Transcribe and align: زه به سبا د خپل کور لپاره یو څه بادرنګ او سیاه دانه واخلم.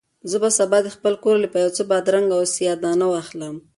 زه 0.29 0.37
به 0.41 0.49
سبا 0.59 0.77
د 0.83 0.87
خپل 0.95 1.13
کور 1.23 1.35
لپاره 1.43 1.63
یو 1.67 1.75
څه 1.77 1.83
بادرنګ 1.89 2.27
او 2.35 2.41
سیاه 2.55 2.77
دانه 2.83 3.05
واخلم. 3.09 3.55